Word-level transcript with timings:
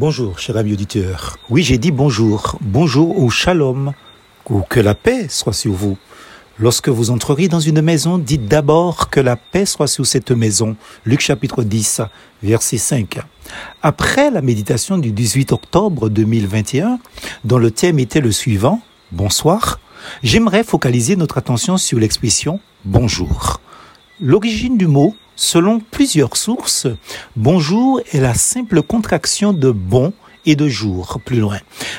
Bonjour, 0.00 0.38
cher 0.38 0.56
ami 0.56 0.72
auditeur. 0.72 1.36
Oui, 1.50 1.62
j'ai 1.62 1.76
dit 1.76 1.90
bonjour. 1.90 2.56
Bonjour 2.62 3.18
ou 3.18 3.28
shalom. 3.28 3.92
Ou 4.48 4.62
que 4.62 4.80
la 4.80 4.94
paix 4.94 5.26
soit 5.28 5.52
sur 5.52 5.72
vous. 5.72 5.98
Lorsque 6.58 6.88
vous 6.88 7.10
entrerez 7.10 7.48
dans 7.48 7.60
une 7.60 7.82
maison, 7.82 8.16
dites 8.16 8.46
d'abord 8.46 9.10
que 9.10 9.20
la 9.20 9.36
paix 9.36 9.66
soit 9.66 9.88
sur 9.88 10.06
cette 10.06 10.30
maison. 10.30 10.74
Luc 11.04 11.20
chapitre 11.20 11.64
10, 11.64 12.00
verset 12.42 12.78
5. 12.78 13.18
Après 13.82 14.30
la 14.30 14.40
méditation 14.40 14.96
du 14.96 15.12
18 15.12 15.52
octobre 15.52 16.08
2021, 16.08 16.98
dont 17.44 17.58
le 17.58 17.70
thème 17.70 17.98
était 17.98 18.22
le 18.22 18.32
suivant, 18.32 18.80
bonsoir, 19.12 19.80
j'aimerais 20.22 20.64
focaliser 20.64 21.14
notre 21.14 21.36
attention 21.36 21.76
sur 21.76 21.98
l'expression 21.98 22.58
bonjour. 22.86 23.60
L'origine 24.18 24.78
du 24.78 24.86
mot 24.86 25.14
Selon 25.42 25.80
plusieurs 25.80 26.36
sources, 26.36 26.86
bonjour 27.34 27.98
est 28.12 28.20
la 28.20 28.34
simple 28.34 28.82
contraction 28.82 29.54
de 29.54 29.70
bon 29.70 30.12
et 30.44 30.54
de 30.54 30.68
jour, 30.68 31.18
plus 31.24 31.40
loin. 31.40 31.56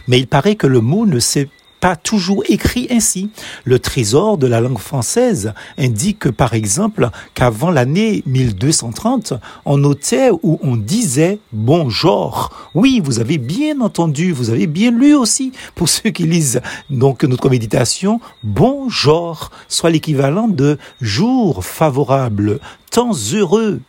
Mais 0.07 0.19
il 0.19 0.27
paraît 0.27 0.55
que 0.55 0.67
le 0.67 0.79
mot 0.79 1.07
ne 1.07 1.17
s'est 1.17 1.49
pas 1.79 1.95
toujours 1.95 2.43
écrit 2.47 2.87
ainsi. 2.91 3.31
Le 3.65 3.79
trésor 3.79 4.37
de 4.37 4.45
la 4.45 4.61
langue 4.61 4.77
française 4.77 5.53
indique 5.79 6.29
par 6.29 6.53
exemple 6.53 7.09
qu'avant 7.33 7.71
l'année 7.71 8.21
1230, 8.27 9.33
on 9.65 9.77
notait 9.77 10.29
ou 10.43 10.59
on 10.61 10.75
disait 10.75 11.39
bonjour. 11.51 12.51
Oui, 12.75 13.01
vous 13.03 13.19
avez 13.19 13.39
bien 13.39 13.81
entendu, 13.81 14.31
vous 14.31 14.51
avez 14.51 14.67
bien 14.67 14.91
lu 14.91 15.15
aussi 15.15 15.51
pour 15.73 15.89
ceux 15.89 16.11
qui 16.11 16.23
lisent 16.23 16.61
donc 16.91 17.23
notre 17.23 17.49
méditation, 17.49 18.21
bonjour, 18.43 19.49
soit 19.67 19.89
l'équivalent 19.89 20.47
de 20.47 20.77
jour 21.01 21.65
favorable, 21.65 22.59
temps 22.91 23.13
heureux, 23.33 23.79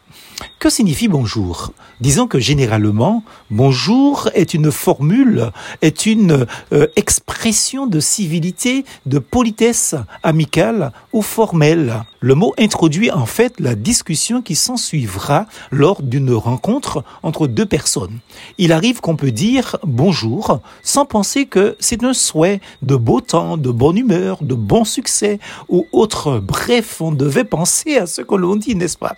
que 0.61 0.71
signifie 0.71 1.09
bonjour? 1.09 1.73
Disons 2.01 2.29
que 2.29 2.39
généralement, 2.39 3.25
bonjour 3.51 4.31
est 4.33 4.55
une 4.55 4.71
formule, 4.71 5.51
est 5.83 6.07
une 6.07 6.47
euh, 6.73 6.87
expression 6.95 7.89
de 7.89 7.99
civilité, 7.99 8.85
de 9.07 9.19
politesse 9.19 9.97
amicale 10.23 10.93
ou 11.13 11.21
formelle. 11.21 12.05
Le 12.25 12.37
mot 12.37 12.55
introduit 12.57 13.11
en 13.11 13.27
fait 13.27 13.59
la 13.59 13.75
discussion 13.75 14.43
qui 14.43 14.55
s'ensuivra 14.55 15.47
lors 15.73 16.03
d'une 16.03 16.33
rencontre 16.33 17.03
entre 17.25 17.49
deux 17.49 17.67
personnes. 17.67 18.21
Il 18.59 18.71
arrive 18.71 19.01
qu'on 19.01 19.17
peut 19.17 19.33
dire 19.33 19.77
bonjour 19.83 20.61
sans 20.85 21.05
penser 21.05 21.47
que 21.47 21.77
c'est 21.81 22.05
un 22.05 22.13
souhait 22.13 22.61
de 22.83 22.95
beau 22.95 23.21
temps, 23.21 23.57
de 23.57 23.73
bonne 23.73 23.99
humeur, 23.99 24.39
de 24.41 24.55
bon 24.55 24.85
succès 24.85 25.41
ou 25.69 25.89
autre. 25.91 26.39
Bref, 26.39 27.01
on 27.01 27.11
devait 27.11 27.43
penser 27.43 27.97
à 27.97 28.07
ce 28.07 28.23
que 28.23 28.37
l'on 28.37 28.55
dit, 28.55 28.77
n'est-ce 28.77 28.99
pas? 28.99 29.17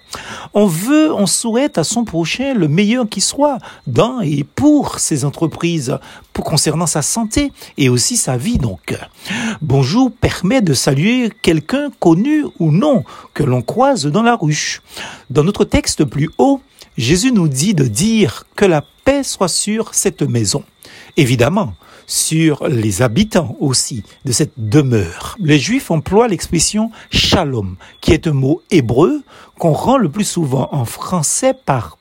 On 0.55 0.65
veut, 0.65 1.13
on 1.13 1.27
souhaite 1.27 1.77
à 1.77 1.85
son 1.85 2.05
prochain 2.05 2.55
le 2.55 2.69
meilleur 2.69 3.07
qui 3.07 3.21
soit 3.21 3.59
dans 3.87 4.23
et 4.23 4.45
pour 4.45 4.99
ses 4.99 5.27
entreprises, 5.27 5.99
concernant 6.43 6.87
sa 6.87 7.03
santé 7.03 7.53
et 7.77 7.89
aussi 7.89 8.17
sa 8.17 8.37
vie 8.37 8.59
donc. 8.59 8.97
Bonjour 9.63 10.11
permet 10.11 10.63
de 10.63 10.75
saluer 10.75 11.31
quelqu'un 11.43 11.91
connu 12.01 12.45
ou 12.59 12.73
non 12.73 13.05
que 13.35 13.43
l'on 13.43 13.63
croise 13.63 14.07
dans 14.07 14.23
la 14.23 14.37
rue. 14.37 14.81
Dans 15.31 15.45
notre 15.45 15.65
texte 15.65 16.05
plus 16.05 16.31
haut, 16.39 16.61
Jésus 16.97 17.33
nous 17.33 17.49
dit 17.49 17.75
de 17.75 17.85
dire 17.85 18.45
que 18.57 18.65
la 18.65 18.85
paix 19.05 19.23
soit 19.23 19.49
sur 19.49 19.95
cette 19.95 20.23
maison. 20.23 20.65
Évidemment, 21.17 21.75
sur 22.07 22.67
les 22.69 23.03
habitants 23.03 23.57
aussi 23.61 24.03
de 24.25 24.33
cette 24.33 24.53
demeure. 24.57 25.37
Les 25.39 25.59
Juifs 25.59 25.91
emploient 25.91 26.29
l'expression 26.29 26.91
shalom, 27.11 27.77
qui 28.01 28.13
est 28.13 28.27
un 28.27 28.33
mot 28.33 28.63
hébreu 28.71 29.23
qu'on 29.59 29.73
rend 29.73 29.99
le 29.99 30.11
plus 30.11 30.25
souvent 30.25 30.69
en 30.73 30.85
français 30.85 31.55
par 31.55 31.99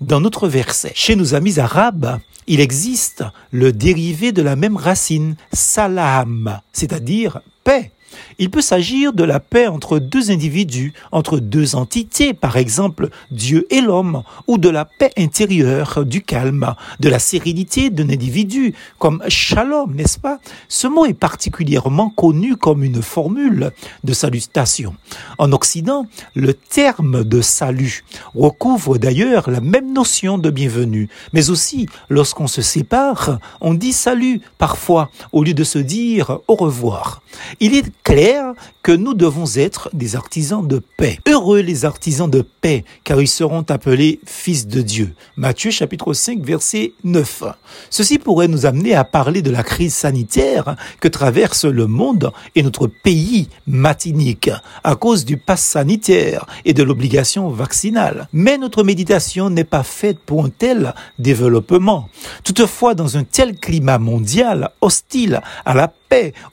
dans 0.00 0.20
notre 0.20 0.48
verset. 0.48 0.92
Chez 0.94 1.16
nos 1.16 1.34
amis 1.34 1.58
arabes, 1.58 2.18
il 2.46 2.60
existe 2.60 3.24
le 3.50 3.72
dérivé 3.72 4.32
de 4.32 4.42
la 4.42 4.56
même 4.56 4.76
racine, 4.76 5.36
salam, 5.52 6.60
c'est-à-dire 6.72 7.40
paix. 7.64 7.92
Il 8.38 8.50
peut 8.50 8.60
s'agir 8.60 9.12
de 9.12 9.24
la 9.24 9.40
paix 9.40 9.66
entre 9.66 9.98
deux 9.98 10.30
individus, 10.30 10.92
entre 11.12 11.38
deux 11.38 11.74
entités, 11.74 12.34
par 12.34 12.56
exemple 12.56 13.08
Dieu 13.30 13.66
et 13.70 13.80
l'homme, 13.80 14.22
ou 14.46 14.58
de 14.58 14.68
la 14.68 14.84
paix 14.84 15.10
intérieure, 15.16 16.04
du 16.04 16.22
calme, 16.22 16.74
de 17.00 17.08
la 17.08 17.18
sérénité 17.18 17.90
d'un 17.90 18.08
individu, 18.08 18.74
comme 18.98 19.22
shalom, 19.28 19.94
n'est-ce 19.94 20.18
pas? 20.18 20.38
Ce 20.68 20.86
mot 20.86 21.06
est 21.06 21.14
particulièrement 21.14 22.10
connu 22.10 22.56
comme 22.56 22.84
une 22.84 23.02
formule 23.02 23.72
de 24.04 24.12
salutation. 24.12 24.94
En 25.38 25.52
Occident, 25.52 26.06
le 26.34 26.54
terme 26.54 27.24
de 27.24 27.40
salut 27.40 28.04
recouvre 28.34 28.98
d'ailleurs 28.98 29.50
la 29.50 29.60
même 29.60 29.92
notion 29.92 30.38
de 30.38 30.50
bienvenue, 30.50 31.08
mais 31.32 31.50
aussi 31.50 31.86
lorsqu'on 32.08 32.46
se 32.46 32.62
sépare, 32.62 33.38
on 33.60 33.74
dit 33.74 33.92
salut 33.92 34.40
parfois 34.58 35.10
au 35.32 35.44
lieu 35.44 35.54
de 35.54 35.64
se 35.64 35.78
dire 35.78 36.38
au 36.48 36.54
revoir. 36.54 37.22
Il 37.60 37.74
est 37.74 37.90
clair 38.02 38.54
que 38.82 38.92
nous 38.92 39.14
devons 39.14 39.44
être 39.56 39.90
des 39.92 40.16
artisans 40.16 40.66
de 40.66 40.80
paix. 40.96 41.18
Heureux 41.28 41.60
les 41.60 41.84
artisans 41.84 42.30
de 42.30 42.42
paix, 42.42 42.84
car 43.04 43.20
ils 43.20 43.28
seront 43.28 43.64
appelés 43.68 44.20
fils 44.24 44.66
de 44.66 44.80
Dieu. 44.80 45.14
Matthieu 45.36 45.70
chapitre 45.70 46.12
5 46.12 46.40
verset 46.42 46.92
9. 47.04 47.44
Ceci 47.90 48.18
pourrait 48.18 48.48
nous 48.48 48.66
amener 48.66 48.94
à 48.94 49.04
parler 49.04 49.42
de 49.42 49.50
la 49.50 49.62
crise 49.62 49.94
sanitaire 49.94 50.76
que 51.00 51.08
traverse 51.08 51.64
le 51.64 51.86
monde 51.86 52.32
et 52.54 52.62
notre 52.62 52.86
pays 52.86 53.48
matinique 53.66 54.50
à 54.84 54.96
cause 54.96 55.24
du 55.24 55.36
pass 55.36 55.62
sanitaire 55.62 56.46
et 56.64 56.72
de 56.72 56.82
l'obligation 56.82 57.48
vaccinale. 57.48 58.28
Mais 58.32 58.58
notre 58.58 58.82
méditation 58.82 59.50
n'est 59.50 59.64
pas 59.64 59.82
faite 59.82 60.18
pour 60.18 60.44
un 60.44 60.50
tel 60.50 60.94
développement. 61.18 62.08
Toutefois, 62.44 62.94
dans 62.94 63.16
un 63.16 63.24
tel 63.24 63.56
climat 63.56 63.98
mondial 63.98 64.70
hostile 64.80 65.40
à 65.64 65.74
la 65.74 65.92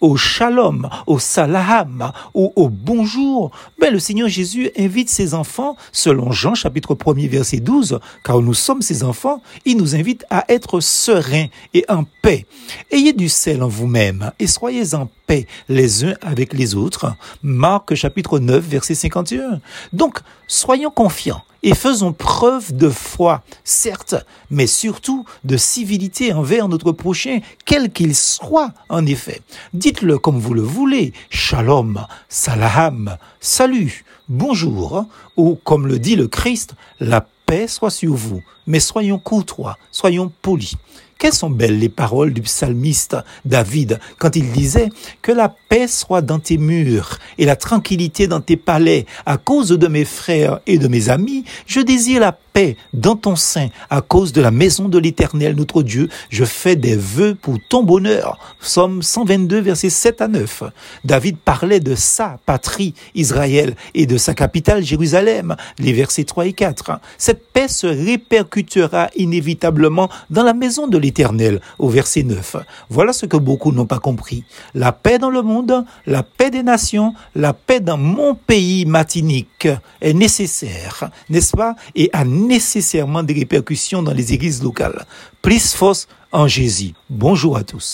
au 0.01 0.17
shalom, 0.17 0.89
au 1.07 1.19
salam 1.19 2.11
ou 2.33 2.51
au 2.55 2.69
bonjour, 2.69 3.51
ben 3.79 3.91
le 3.91 3.99
Seigneur 3.99 4.27
Jésus 4.27 4.69
invite 4.77 5.09
ses 5.09 5.33
enfants, 5.33 5.75
selon 5.91 6.31
Jean 6.31 6.53
chapitre 6.53 6.95
1er 6.95 7.27
verset 7.27 7.57
12, 7.57 7.99
car 8.23 8.39
nous 8.39 8.53
sommes 8.53 8.81
ses 8.81 9.03
enfants, 9.03 9.41
il 9.65 9.77
nous 9.77 9.95
invite 9.95 10.25
à 10.29 10.45
être 10.49 10.79
sereins 10.79 11.47
et 11.73 11.85
en 11.89 12.03
paix. 12.21 12.45
Ayez 12.91 13.13
du 13.13 13.29
sel 13.29 13.63
en 13.63 13.67
vous-même 13.67 14.31
et 14.39 14.47
soyez 14.47 14.93
en 14.93 15.09
paix 15.25 15.47
les 15.69 16.05
uns 16.05 16.15
avec 16.21 16.53
les 16.53 16.75
autres. 16.75 17.13
Marc 17.41 17.95
chapitre 17.95 18.39
9 18.39 18.63
verset 18.63 18.95
51. 18.95 19.59
Donc, 19.91 20.19
soyons 20.47 20.91
confiants 20.91 21.43
et 21.63 21.75
faisons 21.75 22.13
preuve 22.13 22.75
de 22.75 22.89
foi, 22.89 23.43
certes, 23.63 24.15
mais 24.49 24.67
surtout 24.67 25.25
de 25.43 25.57
civilité 25.57 26.33
envers 26.33 26.67
notre 26.67 26.91
prochain, 26.91 27.39
quel 27.65 27.91
qu'il 27.91 28.15
soit, 28.15 28.71
en 28.89 29.05
effet. 29.05 29.41
Dites-le 29.73 30.17
comme 30.17 30.39
vous 30.39 30.53
le 30.53 30.61
voulez, 30.61 31.13
shalom, 31.29 32.05
salam, 32.29 33.17
salut, 33.39 34.05
bonjour, 34.29 35.05
ou 35.35 35.55
comme 35.63 35.87
le 35.87 35.99
dit 35.99 36.15
le 36.15 36.27
Christ, 36.27 36.75
la 36.99 37.25
paix 37.45 37.67
soit 37.67 37.91
sur 37.91 38.13
vous, 38.13 38.43
mais 38.65 38.79
soyons 38.79 39.19
courtois, 39.19 39.77
soyons 39.91 40.31
polis. 40.41 40.75
Quelles 41.19 41.33
sont 41.33 41.49
belles 41.49 41.79
les 41.79 41.89
paroles 41.89 42.33
du 42.33 42.41
psalmiste 42.41 43.17
David 43.43 43.99
quand 44.19 44.35
il 44.35 44.51
disait 44.51 44.89
que 45.21 45.31
la 45.31 45.49
paix 45.69 45.87
soit 45.87 46.21
dans 46.21 46.39
tes 46.39 46.57
murs 46.57 47.17
et 47.37 47.45
la 47.45 47.55
tranquillité 47.55 48.27
dans 48.27 48.41
tes 48.41 48.57
palais. 48.57 49.05
À 49.25 49.37
cause 49.37 49.69
de 49.69 49.87
mes 49.87 50.05
frères 50.05 50.59
et 50.67 50.77
de 50.77 50.87
mes 50.87 51.09
amis, 51.09 51.43
je 51.65 51.79
désire 51.79 52.19
la 52.19 52.31
paix 52.31 52.77
dans 52.93 53.15
ton 53.15 53.35
sein. 53.35 53.69
À 53.89 54.01
cause 54.01 54.31
de 54.31 54.41
la 54.41 54.51
maison 54.51 54.89
de 54.89 54.97
l'éternel, 54.97 55.55
notre 55.55 55.83
Dieu, 55.83 56.09
je 56.29 56.45
fais 56.45 56.75
des 56.75 56.95
vœux 56.95 57.35
pour 57.35 57.57
ton 57.69 57.83
bonheur. 57.83 58.55
Psaume 58.59 59.01
122, 59.01 59.59
versets 59.59 59.89
7 59.89 60.21
à 60.21 60.27
9. 60.27 60.63
David 61.03 61.37
parlait 61.37 61.79
de 61.79 61.95
sa 61.95 62.39
patrie, 62.45 62.93
Israël, 63.15 63.75
et 63.93 64.05
de 64.05 64.17
sa 64.17 64.33
capitale, 64.33 64.83
Jérusalem, 64.83 65.55
les 65.79 65.93
versets 65.93 66.23
3 66.23 66.47
et 66.47 66.53
4. 66.53 66.99
Cette 67.17 67.47
paix 67.51 67.67
se 67.67 67.87
répercutera 67.87 69.09
inévitablement 69.15 70.09
dans 70.29 70.43
la 70.43 70.53
maison 70.53 70.87
de 70.87 70.97
l'Éternel, 71.07 71.61
au 71.79 71.89
verset 71.89 72.23
9. 72.23 72.57
Voilà 72.89 73.13
ce 73.13 73.25
que 73.25 73.37
beaucoup 73.37 73.71
n'ont 73.71 73.85
pas 73.85 73.99
compris. 73.99 74.43
La 74.73 74.91
paix 74.91 75.17
dans 75.19 75.29
le 75.29 75.41
monde, 75.41 75.85
la 76.05 76.21
paix 76.23 76.51
des 76.51 76.63
nations, 76.63 77.13
la 77.33 77.53
paix 77.53 77.79
dans 77.79 77.97
mon 77.97 78.35
pays 78.35 78.85
matinique 78.85 79.67
est 80.01 80.13
nécessaire, 80.13 81.09
n'est-ce 81.29 81.55
pas, 81.55 81.75
et 81.95 82.09
a 82.11 82.23
nécessairement 82.25 83.23
des 83.23 83.35
répercussions 83.41 84.03
dans 84.03 84.13
les 84.13 84.33
églises 84.33 84.61
locales. 84.61 85.05
Plus 85.41 85.73
force 85.73 86.07
en 86.31 86.45
Jésus. 86.47 86.93
Bonjour 87.09 87.55
à 87.55 87.63
tous. 87.63 87.89